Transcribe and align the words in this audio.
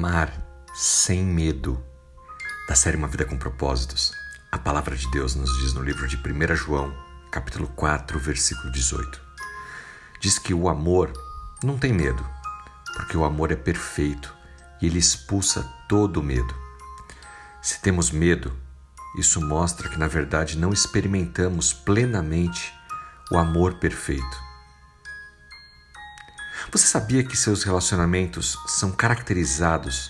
Amar 0.00 0.32
sem 0.72 1.22
medo. 1.22 1.78
Da 2.66 2.74
série 2.74 2.96
Uma 2.96 3.06
Vida 3.06 3.26
com 3.26 3.36
Propósitos. 3.36 4.14
A 4.50 4.56
palavra 4.56 4.96
de 4.96 5.06
Deus 5.10 5.34
nos 5.34 5.50
diz 5.58 5.74
no 5.74 5.82
livro 5.82 6.08
de 6.08 6.16
1 6.16 6.56
João, 6.56 6.90
capítulo 7.30 7.68
4, 7.76 8.18
versículo 8.18 8.72
18. 8.72 9.20
Diz 10.18 10.38
que 10.38 10.54
o 10.54 10.70
amor 10.70 11.12
não 11.62 11.76
tem 11.76 11.92
medo, 11.92 12.26
porque 12.96 13.14
o 13.14 13.26
amor 13.26 13.52
é 13.52 13.56
perfeito 13.56 14.34
e 14.80 14.86
ele 14.86 14.98
expulsa 14.98 15.70
todo 15.86 16.22
medo. 16.22 16.54
Se 17.60 17.82
temos 17.82 18.10
medo, 18.10 18.56
isso 19.18 19.38
mostra 19.38 19.90
que 19.90 19.98
na 19.98 20.08
verdade 20.08 20.56
não 20.56 20.72
experimentamos 20.72 21.74
plenamente 21.74 22.72
o 23.30 23.36
amor 23.36 23.74
perfeito. 23.74 24.49
Você 26.72 26.86
sabia 26.86 27.24
que 27.24 27.36
seus 27.36 27.64
relacionamentos 27.64 28.56
são 28.68 28.92
caracterizados 28.92 30.08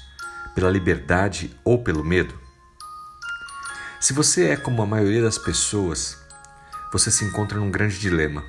pela 0.55 0.69
liberdade 0.69 1.59
ou 1.65 1.83
pelo 1.83 2.05
medo? 2.05 2.39
Se 3.99 4.13
você 4.13 4.51
é 4.51 4.57
como 4.59 4.83
a 4.83 4.87
maioria 4.87 5.23
das 5.23 5.39
pessoas, 5.39 6.19
você 6.93 7.11
se 7.11 7.25
encontra 7.25 7.59
num 7.59 7.71
grande 7.71 7.99
dilema. 7.99 8.45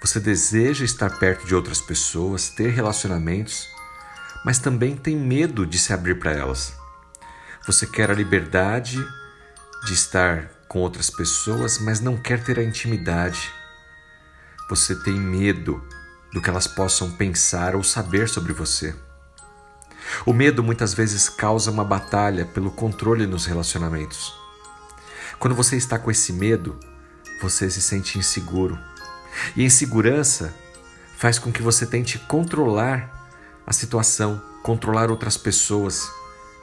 Você 0.00 0.18
deseja 0.18 0.84
estar 0.84 1.16
perto 1.16 1.46
de 1.46 1.54
outras 1.54 1.80
pessoas, 1.80 2.48
ter 2.48 2.70
relacionamentos, 2.70 3.68
mas 4.44 4.58
também 4.58 4.96
tem 4.96 5.16
medo 5.16 5.64
de 5.64 5.78
se 5.78 5.92
abrir 5.92 6.18
para 6.18 6.32
elas. 6.32 6.74
Você 7.68 7.86
quer 7.86 8.10
a 8.10 8.14
liberdade 8.14 8.98
de 9.84 9.94
estar 9.94 10.50
com 10.66 10.80
outras 10.80 11.08
pessoas, 11.08 11.78
mas 11.78 12.00
não 12.00 12.16
quer 12.16 12.42
ter 12.42 12.58
a 12.58 12.64
intimidade. 12.64 13.48
Você 14.68 14.96
tem 15.04 15.14
medo 15.14 15.80
do 16.36 16.42
que 16.42 16.50
elas 16.50 16.66
possam 16.66 17.10
pensar 17.12 17.74
ou 17.74 17.82
saber 17.82 18.28
sobre 18.28 18.52
você. 18.52 18.94
O 20.26 20.34
medo 20.34 20.62
muitas 20.62 20.92
vezes 20.92 21.30
causa 21.30 21.70
uma 21.70 21.82
batalha 21.82 22.44
pelo 22.44 22.70
controle 22.70 23.26
nos 23.26 23.46
relacionamentos. 23.46 24.34
Quando 25.38 25.56
você 25.56 25.78
está 25.78 25.98
com 25.98 26.10
esse 26.10 26.34
medo, 26.34 26.78
você 27.40 27.70
se 27.70 27.80
sente 27.80 28.18
inseguro. 28.18 28.78
E 29.56 29.64
insegurança 29.64 30.54
faz 31.16 31.38
com 31.38 31.50
que 31.50 31.62
você 31.62 31.86
tente 31.86 32.18
controlar 32.18 33.30
a 33.66 33.72
situação, 33.72 34.38
controlar 34.62 35.10
outras 35.10 35.38
pessoas, 35.38 36.06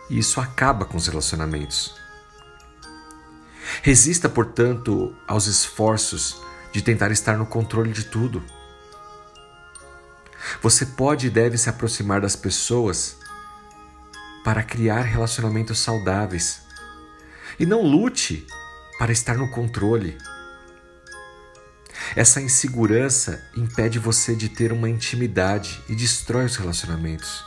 e 0.07 0.19
isso 0.19 0.39
acaba 0.39 0.85
com 0.85 0.97
os 0.97 1.07
relacionamentos. 1.07 1.95
Resista, 3.81 4.29
portanto, 4.29 5.15
aos 5.27 5.47
esforços 5.47 6.39
de 6.71 6.83
tentar 6.83 7.09
estar 7.09 7.39
no 7.39 7.47
controle 7.47 7.91
de 7.91 8.03
tudo. 8.03 8.43
Você 10.63 10.85
pode 10.85 11.27
e 11.27 11.29
deve 11.29 11.57
se 11.57 11.69
aproximar 11.69 12.21
das 12.21 12.37
pessoas 12.37 13.17
para 14.45 14.63
criar 14.63 15.01
relacionamentos 15.01 15.77
saudáveis. 15.77 16.61
E 17.59 17.65
não 17.65 17.81
lute 17.81 18.47
para 18.97 19.11
estar 19.11 19.37
no 19.37 19.51
controle. 19.51 20.17
Essa 22.15 22.39
insegurança 22.39 23.45
impede 23.57 23.99
você 23.99 24.37
de 24.37 24.47
ter 24.47 24.71
uma 24.71 24.89
intimidade 24.89 25.83
e 25.89 25.95
destrói 25.95 26.45
os 26.45 26.55
relacionamentos. 26.55 27.43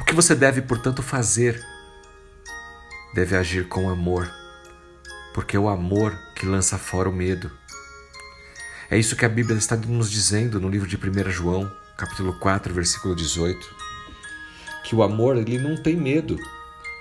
O 0.00 0.04
que 0.04 0.14
você 0.14 0.34
deve, 0.34 0.62
portanto, 0.62 1.00
fazer? 1.00 1.64
Deve 3.14 3.36
agir 3.36 3.68
com 3.68 3.88
amor, 3.88 4.28
porque 5.32 5.56
é 5.56 5.60
o 5.60 5.68
amor 5.68 6.12
que 6.34 6.44
lança 6.44 6.76
fora 6.76 7.08
o 7.08 7.12
medo. 7.12 7.52
É 8.88 8.96
isso 8.96 9.16
que 9.16 9.24
a 9.24 9.28
Bíblia 9.28 9.58
está 9.58 9.74
nos 9.74 10.08
dizendo 10.08 10.60
no 10.60 10.68
livro 10.68 10.86
de 10.86 10.96
1 10.96 11.30
João, 11.30 11.70
capítulo 11.96 12.38
4, 12.38 12.72
versículo 12.72 13.16
18. 13.16 13.74
Que 14.84 14.94
o 14.94 15.02
amor, 15.02 15.36
ele 15.36 15.58
não 15.58 15.76
tem 15.76 15.96
medo, 15.96 16.38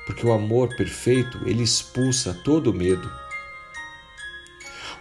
porque 0.07 0.25
o 0.25 0.33
amor 0.33 0.75
perfeito, 0.75 1.39
ele 1.45 1.61
expulsa 1.61 2.33
todo 2.43 2.73
medo. 2.73 3.07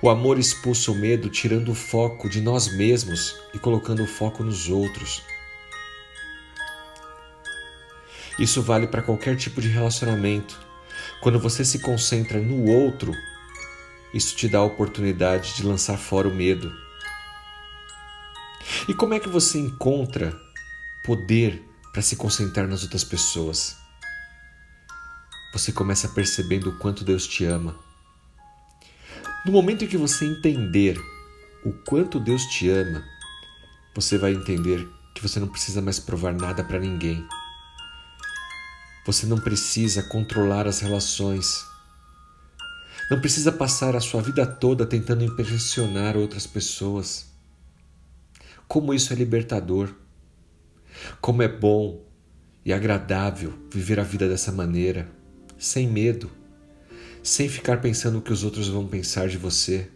O 0.03 0.11
amor 0.11 0.39
expulsa 0.39 0.93
o 0.93 0.95
medo, 0.95 1.31
tirando 1.31 1.72
o 1.72 1.75
foco 1.75 2.28
de 2.28 2.43
nós 2.43 2.71
mesmos 2.77 3.34
e 3.55 3.59
colocando 3.59 4.03
o 4.03 4.06
foco 4.06 4.45
nos 4.45 4.69
outros. 4.69 5.22
Isso 8.39 8.61
vale 8.61 8.87
para 8.87 9.01
qualquer 9.01 9.37
tipo 9.37 9.62
de 9.62 9.69
relacionamento. 9.69 10.61
Quando 11.22 11.41
você 11.41 11.65
se 11.65 11.78
concentra 11.78 12.39
no 12.39 12.66
outro, 12.66 13.11
isso 14.15 14.37
te 14.37 14.49
dá 14.49 14.59
a 14.59 14.65
oportunidade 14.65 15.57
de 15.57 15.67
lançar 15.67 15.99
fora 15.99 16.29
o 16.29 16.35
medo. 16.35 16.73
E 18.89 18.95
como 18.95 19.13
é 19.13 19.19
que 19.21 19.29
você 19.29 19.59
encontra 19.59 20.41
poder 21.05 21.63
para 21.93 22.01
se 22.01 22.15
concentrar 22.15 22.69
nas 22.69 22.85
outras 22.85 23.03
pessoas? 23.03 23.77
Você 25.53 25.73
começa 25.73 26.09
percebendo 26.09 26.71
o 26.71 26.79
quanto 26.79 27.05
Deus 27.05 27.27
te 27.27 27.45
ama. 27.45 27.77
No 29.45 29.53
momento 29.53 29.85
em 29.85 29.89
que 29.89 29.97
você 29.97 30.25
entender 30.25 30.99
o 31.65 31.73
quanto 31.73 32.21
Deus 32.21 32.45
te 32.47 32.71
ama, 32.71 33.05
você 33.95 34.17
vai 34.17 34.33
entender 34.33 34.89
que 35.15 35.23
você 35.23 35.41
não 35.41 35.49
precisa 35.49 35.83
mais 35.83 35.99
provar 35.99 36.33
nada 36.33 36.63
para 36.63 36.79
ninguém. 36.79 37.27
Você 39.07 39.27
não 39.27 39.39
precisa 39.39 40.03
controlar 40.05 40.67
as 40.67 40.81
relações. 40.81 41.74
Não 43.10 43.20
precisa 43.20 43.53
passar 43.53 43.94
a 43.94 44.00
sua 44.00 44.22
vida 44.22 44.47
toda 44.47 44.87
tentando 44.87 45.25
impressionar 45.25 46.16
outras 46.16 46.47
pessoas. 46.47 47.26
Como 48.66 48.94
isso 48.94 49.12
é 49.12 49.16
libertador. 49.16 49.94
Como 51.20 51.42
é 51.42 51.48
bom 51.48 52.03
e 52.65 52.72
agradável 52.72 53.53
viver 53.70 54.00
a 54.00 54.04
vida 54.04 54.26
dessa 54.26 54.50
maneira, 54.50 55.06
sem 55.59 55.87
medo, 55.87 56.31
sem 57.22 57.47
ficar 57.47 57.81
pensando 57.81 58.19
o 58.19 58.22
que 58.22 58.32
os 58.32 58.42
outros 58.42 58.69
vão 58.69 58.87
pensar 58.87 59.28
de 59.28 59.36
você. 59.36 59.91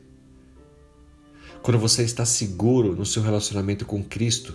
Quando 1.62 1.78
você 1.78 2.02
está 2.02 2.26
seguro 2.26 2.94
no 2.94 3.06
seu 3.06 3.22
relacionamento 3.22 3.86
com 3.86 4.04
Cristo, 4.04 4.54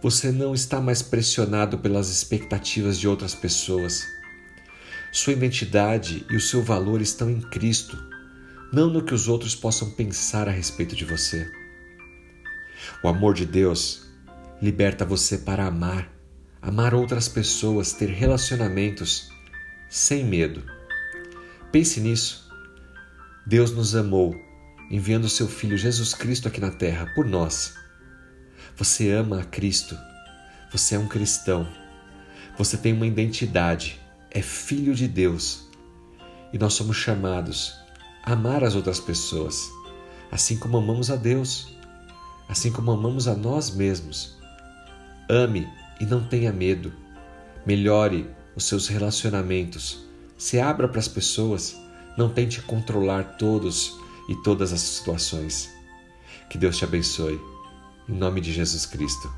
você 0.00 0.32
não 0.32 0.54
está 0.54 0.80
mais 0.80 1.02
pressionado 1.02 1.76
pelas 1.76 2.08
expectativas 2.08 2.98
de 2.98 3.06
outras 3.06 3.34
pessoas 3.34 4.06
sua 5.12 5.32
identidade 5.32 6.24
e 6.30 6.36
o 6.36 6.40
seu 6.40 6.62
valor 6.62 7.00
estão 7.00 7.28
em 7.28 7.40
Cristo, 7.40 7.98
não 8.72 8.88
no 8.88 9.02
que 9.02 9.12
os 9.12 9.26
outros 9.26 9.56
possam 9.56 9.90
pensar 9.90 10.48
a 10.48 10.52
respeito 10.52 10.94
de 10.94 11.04
você. 11.04 11.50
O 13.02 13.08
amor 13.08 13.34
de 13.34 13.44
Deus 13.44 14.08
liberta 14.62 15.04
você 15.04 15.38
para 15.38 15.66
amar, 15.66 16.08
amar 16.62 16.94
outras 16.94 17.28
pessoas, 17.28 17.92
ter 17.92 18.10
relacionamentos 18.10 19.30
sem 19.88 20.24
medo. 20.24 20.62
Pense 21.72 22.00
nisso. 22.00 22.48
Deus 23.44 23.72
nos 23.72 23.96
amou, 23.96 24.36
enviando 24.90 25.28
seu 25.28 25.48
Filho 25.48 25.76
Jesus 25.76 26.14
Cristo 26.14 26.46
aqui 26.46 26.60
na 26.60 26.70
terra 26.70 27.10
por 27.14 27.26
nós. 27.26 27.74
Você 28.76 29.10
ama 29.10 29.40
a 29.40 29.44
Cristo, 29.44 29.98
você 30.70 30.94
é 30.94 30.98
um 30.98 31.08
cristão, 31.08 31.66
você 32.56 32.76
tem 32.76 32.92
uma 32.92 33.06
identidade 33.06 34.00
é 34.30 34.40
filho 34.42 34.94
de 34.94 35.08
Deus 35.08 35.68
e 36.52 36.58
nós 36.58 36.74
somos 36.74 36.96
chamados 36.96 37.74
a 38.22 38.32
amar 38.32 38.62
as 38.62 38.74
outras 38.74 39.00
pessoas, 39.00 39.70
assim 40.30 40.56
como 40.56 40.76
amamos 40.76 41.10
a 41.10 41.16
Deus, 41.16 41.74
assim 42.48 42.70
como 42.70 42.90
amamos 42.90 43.26
a 43.28 43.34
nós 43.34 43.70
mesmos. 43.70 44.38
Ame 45.28 45.68
e 46.00 46.04
não 46.04 46.24
tenha 46.24 46.52
medo. 46.52 46.92
Melhore 47.64 48.28
os 48.56 48.64
seus 48.64 48.88
relacionamentos. 48.88 50.04
Se 50.36 50.58
abra 50.58 50.88
para 50.88 50.98
as 50.98 51.08
pessoas. 51.08 51.76
Não 52.16 52.28
tente 52.28 52.60
controlar 52.62 53.36
todos 53.36 53.96
e 54.28 54.34
todas 54.42 54.72
as 54.72 54.80
situações. 54.80 55.70
Que 56.48 56.58
Deus 56.58 56.76
te 56.76 56.84
abençoe. 56.84 57.40
Em 58.08 58.14
nome 58.14 58.40
de 58.40 58.52
Jesus 58.52 58.84
Cristo. 58.84 59.32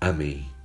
Amém. 0.00 0.59